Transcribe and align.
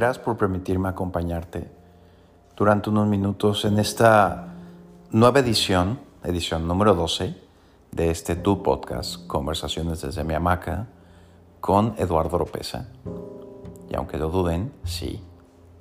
Gracias 0.00 0.24
por 0.24 0.38
permitirme 0.38 0.88
acompañarte 0.88 1.70
durante 2.56 2.88
unos 2.88 3.06
minutos 3.06 3.66
en 3.66 3.78
esta 3.78 4.54
nueva 5.10 5.40
edición, 5.40 6.00
edición 6.24 6.66
número 6.66 6.94
12 6.94 7.36
de 7.92 8.10
este 8.10 8.34
Tu 8.34 8.62
Podcast, 8.62 9.26
Conversaciones 9.26 10.00
desde 10.00 10.24
mi 10.24 10.32
hamaca, 10.32 10.86
con 11.60 11.94
Eduardo 11.98 12.38
Ropeza. 12.38 12.88
Y 13.90 13.94
aunque 13.94 14.16
lo 14.16 14.30
duden, 14.30 14.72
sí, 14.84 15.22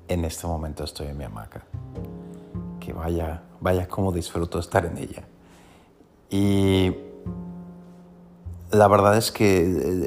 en 0.09 0.25
este 0.25 0.47
momento 0.47 0.83
estoy 0.83 1.07
en 1.07 1.17
mi 1.17 1.23
hamaca. 1.23 1.63
Que 2.81 2.91
vaya, 2.91 3.43
vaya 3.61 3.87
como 3.87 4.11
disfruto 4.11 4.59
estar 4.59 4.85
en 4.85 4.97
ella. 4.97 5.23
Y 6.29 6.93
la 8.71 8.89
verdad 8.89 9.15
es 9.15 9.31
que 9.31 9.61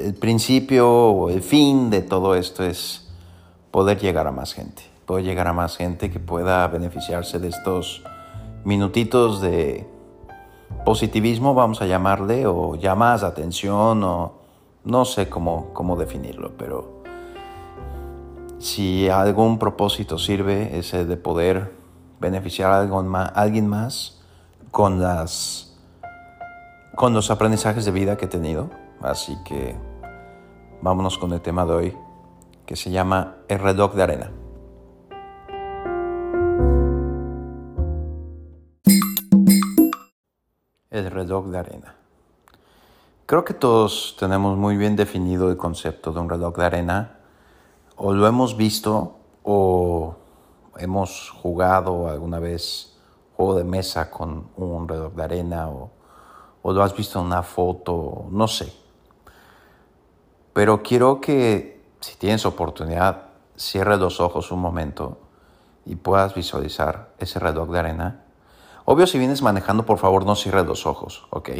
el 0.05 0.13
principio 0.13 0.87
o 0.87 1.29
el 1.31 1.41
fin 1.41 1.89
de 1.89 2.03
todo 2.03 2.35
esto 2.35 2.63
es 2.63 3.03
poder 3.73 3.99
llegar 3.99 4.27
a 4.27 4.31
más 4.31 4.53
gente, 4.53 4.83
poder 5.07 5.25
llegar 5.25 5.47
a 5.47 5.53
más 5.53 5.77
gente 5.77 6.11
que 6.11 6.19
pueda 6.19 6.67
beneficiarse 6.67 7.39
de 7.39 7.47
estos 7.47 8.03
minutitos 8.63 9.41
de 9.41 9.87
positivismo, 10.85 11.55
vamos 11.55 11.81
a 11.81 11.87
llamarle, 11.87 12.45
o 12.45 12.75
llamadas 12.75 13.21
de 13.21 13.27
atención, 13.27 14.03
o 14.03 14.33
no 14.83 15.05
sé 15.05 15.27
cómo, 15.27 15.73
cómo 15.73 15.95
definirlo, 15.95 16.51
pero 16.55 17.01
si 18.59 19.09
algún 19.09 19.57
propósito 19.57 20.19
sirve, 20.19 20.77
ese 20.77 21.05
de 21.05 21.17
poder 21.17 21.73
beneficiar 22.19 22.71
a 22.71 22.81
alguien 23.33 23.67
más 23.67 24.21
con, 24.69 25.01
las, 25.01 25.75
con 26.93 27.15
los 27.15 27.31
aprendizajes 27.31 27.85
de 27.85 27.91
vida 27.91 28.17
que 28.17 28.25
he 28.25 28.29
tenido. 28.29 28.69
Así 29.01 29.35
que 29.43 29.75
vámonos 30.79 31.17
con 31.17 31.33
el 31.33 31.41
tema 31.41 31.65
de 31.65 31.73
hoy, 31.73 31.97
que 32.73 32.77
se 32.77 32.89
llama 32.89 33.35
reloj 33.47 33.93
de 33.93 34.01
arena. 34.01 34.31
El 40.89 41.11
reloj 41.11 41.49
de 41.49 41.59
arena. 41.59 41.95
Creo 43.27 43.45
que 43.45 43.53
todos 43.53 44.15
tenemos 44.19 44.57
muy 44.57 44.75
bien 44.75 44.95
definido 44.95 45.51
el 45.51 45.55
concepto 45.55 46.11
de 46.13 46.19
un 46.19 46.27
reloj 46.27 46.57
de 46.57 46.65
arena, 46.65 47.19
o 47.95 48.11
lo 48.11 48.25
hemos 48.25 48.57
visto, 48.57 49.17
o 49.43 50.15
hemos 50.79 51.29
jugado 51.29 52.07
alguna 52.09 52.39
vez 52.39 52.97
juego 53.37 53.53
de 53.53 53.65
mesa 53.65 54.09
con 54.09 54.49
un 54.57 54.87
reloj 54.87 55.13
de 55.13 55.23
arena, 55.23 55.69
o, 55.69 55.91
o 56.63 56.73
lo 56.73 56.81
has 56.81 56.97
visto 56.97 57.19
en 57.19 57.27
una 57.27 57.43
foto, 57.43 58.25
no 58.31 58.47
sé. 58.47 58.73
Pero 60.53 60.81
quiero 60.81 61.21
que 61.21 61.72
si 62.03 62.17
tienes 62.17 62.45
oportunidad, 62.45 63.27
cierres 63.57 63.97
los 63.97 64.19
ojos 64.19 64.51
un 64.51 64.59
momento 64.59 65.19
y 65.85 65.95
puedas 65.95 66.35
visualizar 66.35 67.13
ese 67.17 67.39
reloj 67.39 67.69
de 67.69 67.79
arena. 67.79 68.25
Obvio, 68.83 69.07
si 69.07 69.17
vienes 69.17 69.41
manejando, 69.41 69.85
por 69.85 69.99
favor 69.99 70.25
no 70.25 70.35
cierres 70.35 70.65
los 70.65 70.85
ojos, 70.85 71.25
¿ok? 71.29 71.49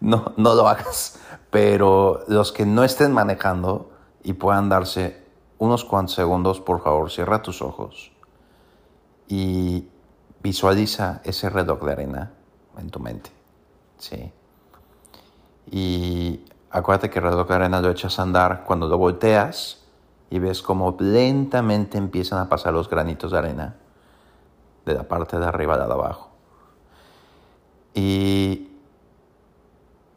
No, 0.00 0.32
no 0.36 0.54
lo 0.54 0.68
hagas. 0.68 1.18
Pero 1.50 2.20
los 2.28 2.52
que 2.52 2.64
no 2.64 2.84
estén 2.84 3.12
manejando 3.12 3.90
y 4.22 4.34
puedan 4.34 4.68
darse 4.68 5.20
unos 5.58 5.84
cuantos 5.84 6.14
segundos, 6.14 6.60
por 6.60 6.80
favor, 6.80 7.10
cierra 7.10 7.42
tus 7.42 7.62
ojos 7.62 8.12
y 9.26 9.88
visualiza 10.40 11.20
ese 11.24 11.50
reloj 11.50 11.82
de 11.82 11.92
arena 11.92 12.32
en 12.78 12.90
tu 12.90 13.00
mente. 13.00 13.30
¿sí? 13.98 14.32
Y 15.68 16.44
acuérdate 16.70 17.10
que 17.10 17.18
el 17.18 17.26
reloj 17.26 17.48
de 17.48 17.54
arena 17.54 17.80
lo 17.80 17.90
echas 17.90 18.18
a 18.18 18.22
andar 18.22 18.64
cuando 18.64 18.88
lo 18.88 18.98
volteas 18.98 19.84
y 20.30 20.38
ves 20.38 20.62
cómo 20.62 20.96
lentamente 20.98 21.98
empiezan 21.98 22.38
a 22.38 22.48
pasar 22.48 22.72
los 22.72 22.88
granitos 22.88 23.32
de 23.32 23.38
arena 23.38 23.76
de 24.84 24.94
la 24.94 25.04
parte 25.04 25.38
de 25.38 25.46
arriba 25.46 25.74
a 25.74 25.78
la 25.78 25.86
de 25.86 25.92
abajo. 25.92 26.30
Y 27.94 28.70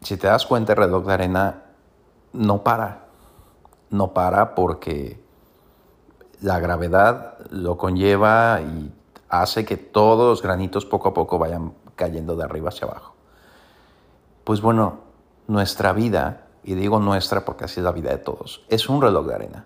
si 0.02 0.18
te 0.18 0.28
das 0.28 0.46
cuenta, 0.46 0.74
el 0.74 0.80
reloj 0.80 1.06
de 1.06 1.14
arena 1.14 1.64
no 2.34 2.64
para. 2.64 3.06
No 3.90 4.14
para 4.14 4.56
porque 4.56 5.22
la 6.42 6.59
gravedad 6.59 7.38
lo 7.50 7.78
conlleva 7.78 8.62
y 8.62 8.94
hace 9.30 9.66
que 9.66 9.78
todos 9.78 10.28
los 10.28 10.42
granitos 10.42 10.86
poco 10.86 11.09
a 11.09 11.14
poco 11.14 11.38
vayan 11.38 11.74
cayendo 11.96 12.36
de 12.36 12.44
arriba 12.44 12.70
hacia 12.70 12.88
abajo. 12.88 13.14
Pues 14.44 14.62
bueno, 14.62 15.00
nuestra 15.48 15.94
vida, 15.94 16.48
y 16.64 16.76
digo 16.76 17.00
nuestra 17.00 17.44
porque 17.46 17.66
así 17.66 17.80
es 17.80 17.84
la 17.84 17.92
vida 17.92 18.12
de 18.12 18.18
todos, 18.18 18.66
es 18.70 18.90
un 18.90 19.02
reloj 19.02 19.28
de 19.28 19.36
arena. 19.36 19.66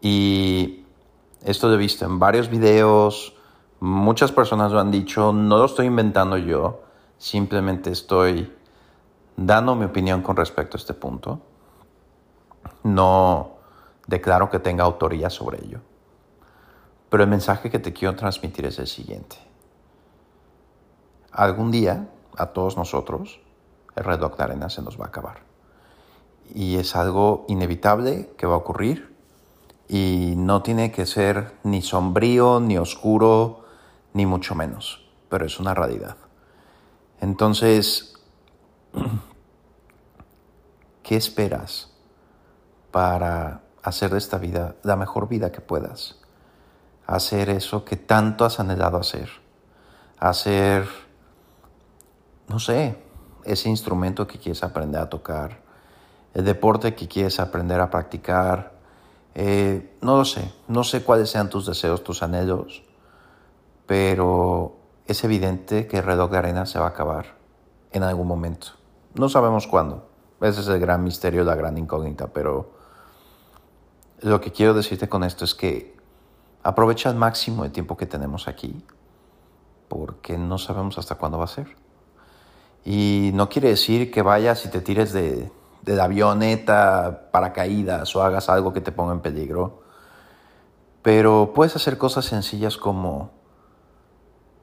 Y 0.00 0.84
esto 1.42 1.68
lo 1.68 1.74
he 1.74 1.78
visto 1.78 2.04
en 2.04 2.18
varios 2.18 2.48
videos, 2.48 3.34
muchas 3.80 4.32
personas 4.32 4.72
lo 4.72 4.80
han 4.80 4.90
dicho, 4.90 5.32
no 5.32 5.58
lo 5.58 5.64
estoy 5.64 5.86
inventando 5.86 6.36
yo, 6.36 6.82
simplemente 7.18 7.90
estoy 7.90 8.52
dando 9.36 9.74
mi 9.74 9.84
opinión 9.84 10.22
con 10.22 10.36
respecto 10.36 10.76
a 10.76 10.80
este 10.80 10.94
punto. 10.94 11.40
No 12.82 13.56
declaro 14.06 14.50
que 14.50 14.58
tenga 14.58 14.84
autoría 14.84 15.30
sobre 15.30 15.64
ello. 15.64 15.80
Pero 17.08 17.22
el 17.22 17.30
mensaje 17.30 17.70
que 17.70 17.78
te 17.78 17.92
quiero 17.92 18.16
transmitir 18.16 18.66
es 18.66 18.78
el 18.78 18.86
siguiente. 18.86 19.36
Algún 21.30 21.70
día, 21.70 22.08
a 22.36 22.46
todos 22.46 22.76
nosotros, 22.76 23.40
el 23.94 24.04
reloj 24.04 24.36
de 24.36 24.44
arena 24.44 24.70
se 24.70 24.82
nos 24.82 24.98
va 24.98 25.04
a 25.04 25.08
acabar. 25.08 25.45
Y 26.54 26.76
es 26.76 26.96
algo 26.96 27.44
inevitable 27.48 28.30
que 28.36 28.46
va 28.46 28.54
a 28.54 28.58
ocurrir 28.58 29.16
y 29.88 30.34
no 30.36 30.62
tiene 30.62 30.90
que 30.90 31.06
ser 31.06 31.52
ni 31.62 31.82
sombrío, 31.82 32.60
ni 32.60 32.78
oscuro, 32.78 33.64
ni 34.14 34.26
mucho 34.26 34.54
menos, 34.54 35.06
pero 35.28 35.46
es 35.46 35.60
una 35.60 35.74
realidad. 35.74 36.16
Entonces, 37.20 38.14
¿qué 41.02 41.16
esperas 41.16 41.92
para 42.90 43.62
hacer 43.82 44.10
de 44.10 44.18
esta 44.18 44.38
vida 44.38 44.76
la 44.82 44.96
mejor 44.96 45.28
vida 45.28 45.52
que 45.52 45.60
puedas? 45.60 46.20
Hacer 47.06 47.50
eso 47.50 47.84
que 47.84 47.96
tanto 47.96 48.44
has 48.44 48.58
anhelado 48.58 48.98
hacer. 48.98 49.28
Hacer, 50.18 50.88
no 52.48 52.58
sé, 52.58 53.00
ese 53.44 53.68
instrumento 53.68 54.26
que 54.26 54.38
quieres 54.38 54.64
aprender 54.64 55.00
a 55.00 55.08
tocar, 55.08 55.65
el 56.36 56.44
deporte 56.44 56.94
que 56.94 57.08
quieres 57.08 57.40
aprender 57.40 57.80
a 57.80 57.88
practicar. 57.88 58.74
Eh, 59.34 59.96
no 60.02 60.18
lo 60.18 60.24
sé, 60.26 60.52
no 60.68 60.84
sé 60.84 61.02
cuáles 61.02 61.30
sean 61.30 61.48
tus 61.48 61.64
deseos, 61.64 62.04
tus 62.04 62.22
anhelos, 62.22 62.82
pero 63.86 64.76
es 65.06 65.24
evidente 65.24 65.86
que 65.86 65.96
el 65.96 66.04
reloj 66.04 66.30
de 66.30 66.36
arena 66.36 66.66
se 66.66 66.78
va 66.78 66.84
a 66.84 66.88
acabar 66.90 67.38
en 67.90 68.02
algún 68.02 68.28
momento. 68.28 68.66
No 69.14 69.30
sabemos 69.30 69.66
cuándo. 69.66 70.10
Ese 70.42 70.60
es 70.60 70.68
el 70.68 70.78
gran 70.78 71.02
misterio, 71.02 71.42
la 71.42 71.54
gran 71.54 71.78
incógnita, 71.78 72.26
pero 72.26 72.72
lo 74.20 74.38
que 74.42 74.52
quiero 74.52 74.74
decirte 74.74 75.08
con 75.08 75.24
esto 75.24 75.46
es 75.46 75.54
que 75.54 75.96
aprovecha 76.62 77.08
al 77.08 77.16
máximo 77.16 77.64
el 77.64 77.72
tiempo 77.72 77.96
que 77.96 78.04
tenemos 78.04 78.46
aquí, 78.46 78.84
porque 79.88 80.36
no 80.36 80.58
sabemos 80.58 80.98
hasta 80.98 81.14
cuándo 81.14 81.38
va 81.38 81.44
a 81.44 81.48
ser. 81.48 81.76
Y 82.84 83.30
no 83.32 83.48
quiere 83.48 83.70
decir 83.70 84.10
que 84.10 84.20
vayas 84.20 84.66
y 84.66 84.68
te 84.68 84.82
tires 84.82 85.14
de, 85.14 85.50
de 85.86 86.00
avioneta, 86.00 87.30
paracaídas 87.30 88.14
o 88.14 88.22
hagas 88.22 88.48
algo 88.48 88.72
que 88.72 88.80
te 88.80 88.92
ponga 88.92 89.12
en 89.12 89.20
peligro. 89.20 89.82
Pero 91.02 91.52
puedes 91.54 91.76
hacer 91.76 91.96
cosas 91.96 92.24
sencillas 92.26 92.76
como 92.76 93.30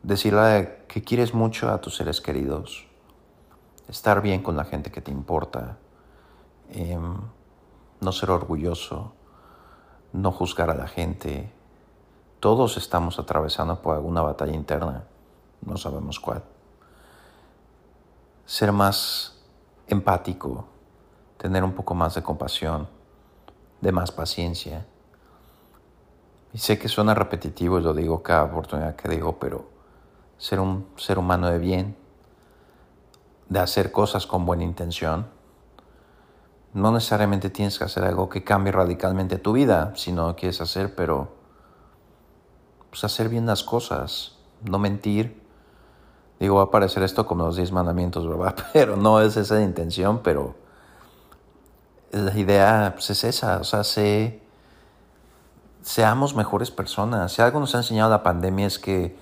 decirle 0.04 0.86
que 0.88 1.02
quieres 1.02 1.34
mucho 1.34 1.70
a 1.72 1.80
tus 1.80 1.96
seres 1.96 2.22
queridos, 2.22 2.86
estar 3.88 4.22
bien 4.22 4.44
con 4.44 4.58
la 4.58 4.66
gente 4.66 4.92
que 4.92 5.02
te 5.02 5.12
importa, 5.12 5.78
em, 6.70 7.16
no 8.02 8.12
ser 8.12 8.30
orgulloso, 8.30 9.14
no 10.12 10.32
juzgar 10.32 10.70
a 10.70 10.76
la 10.76 10.88
gente. 10.88 11.52
Todos 12.40 12.78
estamos 12.78 13.18
atravesando 13.18 13.82
por 13.82 13.96
alguna 13.96 14.22
batalla 14.22 14.54
interna, 14.54 15.06
no 15.62 15.78
sabemos 15.78 16.20
cuál 16.20 16.44
ser 18.46 18.72
más 18.72 19.36
empático, 19.88 20.66
tener 21.44 21.66
un 21.66 21.74
poco 21.74 21.94
más 21.94 22.16
de 22.16 22.24
compasión, 22.24 22.88
de 23.82 23.92
más 23.92 24.14
paciencia. 24.14 24.86
Y 26.54 26.58
sé 26.58 26.80
que 26.80 26.88
suena 26.88 27.14
repetitivo 27.14 27.80
y 27.80 27.84
lo 27.84 27.94
digo 27.94 28.24
cada 28.24 28.46
oportunidad 28.46 28.96
que 28.96 29.10
digo, 29.10 29.40
pero 29.40 29.66
ser 30.38 30.62
un 30.62 30.88
ser 30.96 31.20
humano 31.20 31.50
de 31.50 31.60
bien, 31.60 31.98
de 33.50 33.60
hacer 33.60 33.92
cosas 33.92 34.26
con 34.26 34.46
buena 34.46 34.64
intención, 34.64 35.28
no 36.74 36.94
necesariamente 36.94 37.50
tienes 37.50 37.78
que 37.78 37.84
hacer 37.84 38.06
algo 38.06 38.30
que 38.30 38.46
cambie 38.46 38.72
radicalmente 38.72 39.38
tu 39.38 39.52
vida, 39.52 39.92
si 39.98 40.14
no 40.14 40.28
lo 40.28 40.36
quieres 40.38 40.62
hacer, 40.62 40.96
pero 40.96 41.36
pues 42.90 43.04
hacer 43.04 43.28
bien 43.28 43.46
las 43.46 43.64
cosas, 43.64 44.38
no 44.64 44.80
mentir, 44.80 45.44
Digo, 46.40 46.56
va 46.56 46.64
a 46.64 46.72
parecer 46.72 47.04
esto 47.04 47.26
como 47.26 47.46
los 47.46 47.56
diez 47.56 47.72
mandamientos, 47.72 48.28
¿verdad? 48.28 48.56
Pero 48.74 48.96
no 48.98 49.22
es 49.22 49.38
esa 49.38 49.56
la 49.56 49.62
intención, 49.62 50.22
pero 50.24 50.56
la 52.14 52.38
idea 52.38 52.92
pues, 52.94 53.10
es 53.10 53.24
esa, 53.24 53.58
o 53.58 53.64
sea, 53.64 53.84
seamos 55.82 56.36
mejores 56.36 56.72
personas. 56.72 57.34
Si 57.34 57.42
algo 57.42 57.60
nos 57.60 57.74
ha 57.76 57.80
enseñado 57.80 58.10
la 58.10 58.24
pandemia 58.24 58.68
es 58.68 58.80
que, 58.80 59.18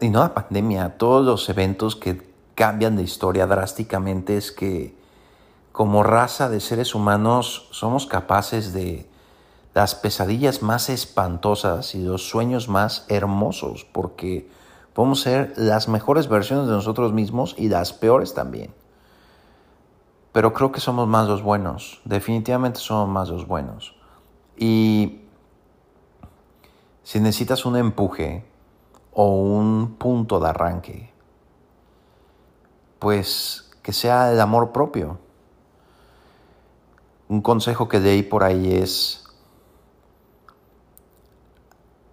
y 0.00 0.10
no 0.10 0.20
la 0.20 0.34
pandemia, 0.34 0.98
todos 0.98 1.24
los 1.24 1.48
eventos 1.48 1.96
que 1.96 2.30
cambian 2.54 2.96
de 2.96 3.02
historia 3.02 3.46
drásticamente 3.46 4.36
es 4.36 4.52
que 4.52 4.96
como 5.72 6.02
raza 6.02 6.48
de 6.48 6.60
seres 6.60 6.94
humanos 6.94 7.68
somos 7.70 8.06
capaces 8.06 8.72
de 8.72 9.08
las 9.74 9.94
pesadillas 9.94 10.62
más 10.62 10.90
espantosas 10.90 11.94
y 11.94 12.02
los 12.02 12.28
sueños 12.28 12.68
más 12.68 13.06
hermosos, 13.08 13.86
porque 13.92 14.50
podemos 14.92 15.20
ser 15.20 15.54
las 15.56 15.88
mejores 15.88 16.28
versiones 16.28 16.66
de 16.66 16.72
nosotros 16.72 17.12
mismos 17.12 17.54
y 17.56 17.68
las 17.68 17.92
peores 17.92 18.34
también. 18.34 18.74
Pero 20.38 20.52
creo 20.52 20.70
que 20.70 20.78
somos 20.78 21.08
más 21.08 21.26
los 21.26 21.42
buenos, 21.42 22.00
definitivamente 22.04 22.78
somos 22.78 23.08
más 23.08 23.28
los 23.28 23.48
buenos. 23.48 23.96
Y 24.56 25.22
si 27.02 27.18
necesitas 27.18 27.66
un 27.66 27.76
empuje 27.76 28.48
o 29.12 29.34
un 29.34 29.96
punto 29.96 30.38
de 30.38 30.48
arranque, 30.48 31.12
pues 33.00 33.68
que 33.82 33.92
sea 33.92 34.30
el 34.30 34.40
amor 34.40 34.70
propio. 34.70 35.18
Un 37.28 37.42
consejo 37.42 37.88
que 37.88 37.98
leí 37.98 38.22
por 38.22 38.44
ahí 38.44 38.76
es, 38.76 39.24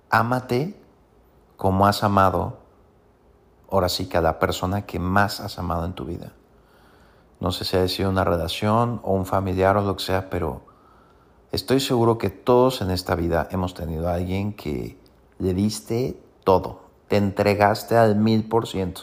ámate 0.09 0.81
como 1.57 1.85
has 1.85 2.03
amado, 2.03 2.57
ahora 3.69 3.87
sí 3.87 4.09
que 4.09 4.17
a 4.17 4.21
la 4.21 4.39
persona 4.39 4.83
que 4.87 4.97
más 4.97 5.41
has 5.41 5.59
amado 5.59 5.85
en 5.85 5.93
tu 5.93 6.05
vida. 6.05 6.33
No 7.39 7.51
sé 7.51 7.65
si 7.65 7.77
ha 7.77 7.87
sido 7.87 8.09
una 8.09 8.23
relación 8.23 9.01
o 9.03 9.13
un 9.13 9.25
familiar 9.25 9.77
o 9.77 9.81
lo 9.81 9.97
que 9.97 10.03
sea, 10.03 10.29
pero 10.29 10.61
estoy 11.51 11.79
seguro 11.79 12.17
que 12.17 12.29
todos 12.29 12.81
en 12.81 12.91
esta 12.91 13.15
vida 13.15 13.47
hemos 13.51 13.73
tenido 13.73 14.07
a 14.07 14.15
alguien 14.15 14.53
que 14.53 14.97
le 15.39 15.53
diste 15.53 16.19
todo, 16.43 16.81
te 17.07 17.17
entregaste 17.17 17.97
al 17.97 18.15
mil 18.15 18.47
por 18.47 18.67
ciento. 18.67 19.01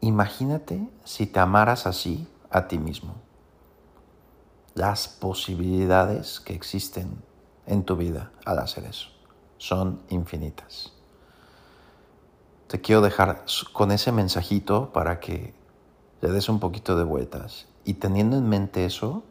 Imagínate 0.00 0.88
si 1.04 1.26
te 1.26 1.40
amaras 1.40 1.86
así 1.86 2.26
a 2.50 2.68
ti 2.68 2.78
mismo. 2.78 3.14
Las 4.74 5.08
posibilidades 5.08 6.40
que 6.40 6.54
existen 6.54 7.22
en 7.66 7.84
tu 7.84 7.96
vida 7.96 8.32
al 8.44 8.58
hacer 8.58 8.84
eso 8.84 9.08
son 9.58 10.00
infinitas. 10.08 10.92
Te 12.66 12.80
quiero 12.80 13.00
dejar 13.00 13.44
con 13.72 13.90
ese 13.90 14.10
mensajito 14.10 14.92
para 14.92 15.20
que 15.20 15.52
le 16.20 16.30
des 16.30 16.48
un 16.48 16.60
poquito 16.60 16.96
de 16.96 17.04
vueltas. 17.04 17.66
Y 17.84 17.94
teniendo 17.94 18.36
en 18.36 18.48
mente 18.48 18.84
eso, 18.84 19.22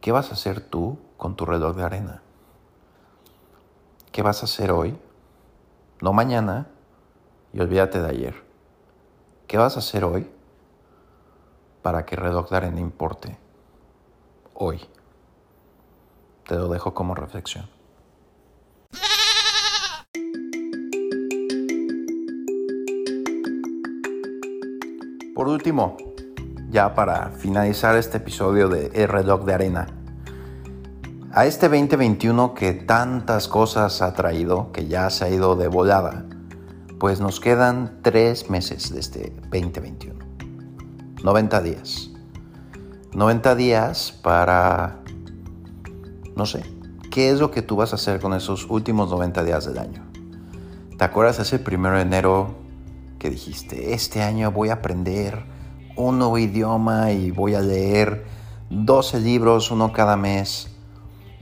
¿qué 0.00 0.12
vas 0.12 0.30
a 0.30 0.34
hacer 0.34 0.60
tú 0.60 0.98
con 1.16 1.36
tu 1.36 1.44
reloj 1.44 1.76
de 1.76 1.82
arena? 1.82 2.22
¿Qué 4.12 4.22
vas 4.22 4.42
a 4.42 4.44
hacer 4.44 4.70
hoy? 4.70 4.96
No 6.00 6.12
mañana 6.12 6.68
y 7.52 7.60
olvídate 7.60 8.00
de 8.00 8.08
ayer. 8.08 8.34
¿Qué 9.46 9.58
vas 9.58 9.76
a 9.76 9.80
hacer 9.80 10.04
hoy 10.04 10.30
para 11.82 12.06
que 12.06 12.14
el 12.14 12.22
de 12.48 12.56
arena 12.56 12.80
importe? 12.80 13.36
Hoy. 14.54 14.80
Te 16.46 16.56
lo 16.56 16.68
dejo 16.68 16.94
como 16.94 17.14
reflexión. 17.14 17.68
Por 25.34 25.48
último, 25.48 25.96
ya 26.70 26.94
para 26.94 27.30
finalizar 27.30 27.96
este 27.96 28.18
episodio 28.18 28.68
de 28.68 28.92
El 28.94 29.08
reloj 29.08 29.44
de 29.44 29.52
arena, 29.52 29.88
a 31.32 31.44
este 31.44 31.68
2021 31.68 32.54
que 32.54 32.72
tantas 32.72 33.48
cosas 33.48 34.00
ha 34.00 34.12
traído, 34.14 34.70
que 34.70 34.86
ya 34.86 35.10
se 35.10 35.24
ha 35.24 35.30
ido 35.30 35.56
de 35.56 35.66
volada, 35.66 36.24
pues 37.00 37.20
nos 37.20 37.40
quedan 37.40 37.98
tres 38.02 38.48
meses 38.48 38.94
de 38.94 39.00
este 39.00 39.32
2021. 39.50 40.14
90 41.24 41.62
días. 41.62 42.10
90 43.12 43.56
días 43.56 44.12
para, 44.22 45.00
no 46.36 46.46
sé, 46.46 46.62
¿qué 47.10 47.30
es 47.30 47.40
lo 47.40 47.50
que 47.50 47.62
tú 47.62 47.74
vas 47.74 47.90
a 47.90 47.96
hacer 47.96 48.20
con 48.20 48.34
esos 48.34 48.70
últimos 48.70 49.10
90 49.10 49.42
días 49.42 49.66
del 49.66 49.78
año? 49.78 50.04
¿Te 50.96 51.02
acuerdas 51.02 51.40
ese 51.40 51.58
primero 51.58 51.96
de 51.96 52.02
enero 52.02 52.63
que 53.24 53.30
dijiste, 53.30 53.94
este 53.94 54.20
año 54.20 54.52
voy 54.52 54.68
a 54.68 54.74
aprender 54.74 55.46
un 55.96 56.18
nuevo 56.18 56.36
idioma 56.36 57.10
y 57.10 57.30
voy 57.30 57.54
a 57.54 57.62
leer 57.62 58.26
12 58.68 59.18
libros, 59.20 59.70
uno 59.70 59.94
cada 59.94 60.14
mes. 60.14 60.76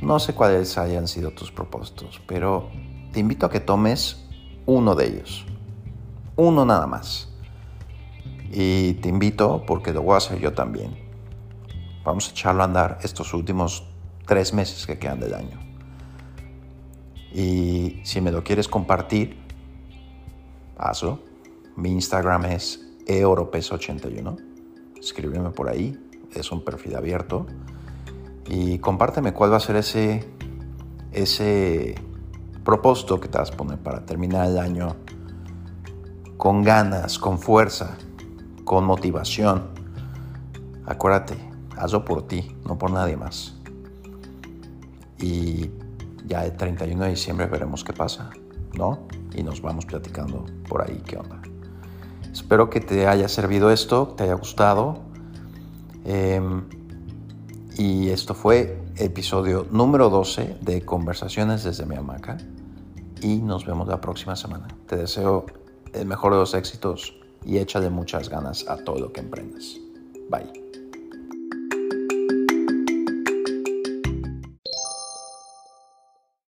No 0.00 0.20
sé 0.20 0.32
cuáles 0.32 0.78
hayan 0.78 1.08
sido 1.08 1.32
tus 1.32 1.50
propósitos, 1.50 2.22
pero 2.28 2.70
te 3.10 3.18
invito 3.18 3.46
a 3.46 3.50
que 3.50 3.58
tomes 3.58 4.28
uno 4.64 4.94
de 4.94 5.08
ellos. 5.08 5.44
Uno 6.36 6.64
nada 6.64 6.86
más. 6.86 7.30
Y 8.52 8.92
te 8.92 9.08
invito, 9.08 9.64
porque 9.66 9.92
lo 9.92 10.02
voy 10.02 10.14
a 10.14 10.18
hacer 10.18 10.38
yo 10.38 10.52
también, 10.52 10.96
vamos 12.04 12.28
a 12.28 12.30
echarlo 12.30 12.62
a 12.62 12.66
andar 12.66 12.98
estos 13.02 13.34
últimos 13.34 13.88
tres 14.24 14.54
meses 14.54 14.86
que 14.86 15.00
quedan 15.00 15.18
del 15.18 15.34
año. 15.34 15.58
Y 17.34 18.02
si 18.04 18.20
me 18.20 18.30
lo 18.30 18.44
quieres 18.44 18.68
compartir, 18.68 19.36
hazlo 20.78 21.31
mi 21.76 21.90
Instagram 21.90 22.46
es 22.46 22.86
eoropes81. 23.06 24.36
Escríbeme 24.98 25.50
por 25.50 25.68
ahí, 25.68 25.98
es 26.34 26.52
un 26.52 26.64
perfil 26.64 26.96
abierto. 26.96 27.46
Y 28.46 28.78
compárteme 28.78 29.32
cuál 29.32 29.52
va 29.52 29.56
a 29.56 29.60
ser 29.60 29.76
ese, 29.76 30.28
ese 31.12 31.94
propósito 32.64 33.20
que 33.20 33.28
te 33.28 33.38
vas 33.38 33.50
a 33.50 33.56
poner 33.56 33.78
para 33.78 34.04
terminar 34.04 34.48
el 34.48 34.58
año 34.58 34.96
con 36.36 36.62
ganas, 36.62 37.18
con 37.18 37.38
fuerza, 37.38 37.96
con 38.64 38.84
motivación. 38.84 39.70
Acuérdate, 40.86 41.36
hazlo 41.76 42.04
por 42.04 42.26
ti, 42.26 42.56
no 42.66 42.78
por 42.78 42.90
nadie 42.90 43.16
más. 43.16 43.54
Y 45.18 45.70
ya 46.26 46.44
el 46.44 46.56
31 46.56 47.04
de 47.04 47.10
diciembre 47.10 47.46
veremos 47.46 47.84
qué 47.84 47.92
pasa, 47.92 48.30
¿no? 48.74 49.06
Y 49.34 49.42
nos 49.42 49.62
vamos 49.62 49.86
platicando 49.86 50.44
por 50.68 50.82
ahí 50.82 51.00
qué 51.06 51.16
onda. 51.16 51.40
Espero 52.32 52.70
que 52.70 52.80
te 52.80 53.06
haya 53.06 53.28
servido 53.28 53.70
esto, 53.70 54.14
te 54.16 54.24
haya 54.24 54.34
gustado. 54.34 55.00
Em, 56.04 56.64
y 57.76 58.08
esto 58.08 58.34
fue 58.34 58.82
episodio 58.96 59.66
número 59.70 60.10
12 60.10 60.56
de 60.60 60.82
Conversaciones 60.84 61.62
desde 61.62 61.86
mi 61.86 61.96
hamaca. 61.96 62.38
Y 63.20 63.36
nos 63.36 63.66
vemos 63.66 63.86
la 63.86 64.00
próxima 64.00 64.34
semana. 64.34 64.66
Te 64.86 64.96
deseo 64.96 65.46
el 65.92 66.06
mejor 66.06 66.32
de 66.32 66.38
los 66.38 66.54
éxitos 66.54 67.14
y 67.44 67.58
échale 67.58 67.90
muchas 67.90 68.28
ganas 68.28 68.66
a 68.68 68.76
todo 68.76 68.98
lo 68.98 69.12
que 69.12 69.20
emprendas. 69.20 69.76
Bye. 70.30 70.61